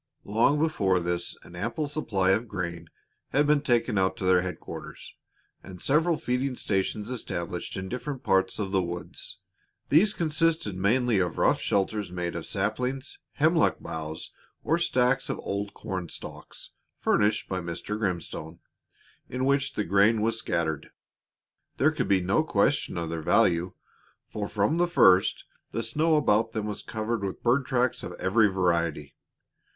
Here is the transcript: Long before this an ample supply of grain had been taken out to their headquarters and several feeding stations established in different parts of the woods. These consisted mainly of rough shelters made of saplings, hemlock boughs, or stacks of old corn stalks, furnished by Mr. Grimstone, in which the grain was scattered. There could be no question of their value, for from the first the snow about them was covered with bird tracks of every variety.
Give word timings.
Long 0.25 0.57
before 0.57 0.99
this 0.99 1.37
an 1.43 1.55
ample 1.55 1.85
supply 1.87 2.31
of 2.31 2.47
grain 2.47 2.87
had 3.29 3.45
been 3.45 3.61
taken 3.61 3.99
out 3.99 4.17
to 4.17 4.23
their 4.25 4.41
headquarters 4.41 5.13
and 5.61 5.79
several 5.79 6.17
feeding 6.17 6.55
stations 6.55 7.11
established 7.11 7.77
in 7.77 7.87
different 7.87 8.23
parts 8.23 8.57
of 8.57 8.71
the 8.71 8.81
woods. 8.81 9.37
These 9.89 10.15
consisted 10.15 10.75
mainly 10.75 11.19
of 11.19 11.37
rough 11.37 11.61
shelters 11.61 12.11
made 12.11 12.35
of 12.35 12.47
saplings, 12.47 13.19
hemlock 13.33 13.79
boughs, 13.79 14.33
or 14.63 14.79
stacks 14.79 15.29
of 15.29 15.39
old 15.43 15.75
corn 15.75 16.09
stalks, 16.09 16.71
furnished 16.97 17.47
by 17.47 17.59
Mr. 17.61 17.95
Grimstone, 17.99 18.57
in 19.29 19.45
which 19.45 19.73
the 19.75 19.83
grain 19.83 20.23
was 20.23 20.35
scattered. 20.35 20.89
There 21.77 21.91
could 21.91 22.07
be 22.07 22.21
no 22.21 22.43
question 22.43 22.97
of 22.97 23.11
their 23.11 23.21
value, 23.21 23.75
for 24.27 24.49
from 24.49 24.77
the 24.77 24.87
first 24.87 25.45
the 25.71 25.83
snow 25.83 26.15
about 26.15 26.53
them 26.53 26.65
was 26.65 26.81
covered 26.81 27.23
with 27.23 27.43
bird 27.43 27.67
tracks 27.67 28.01
of 28.01 28.13
every 28.13 28.47
variety. 28.47 29.15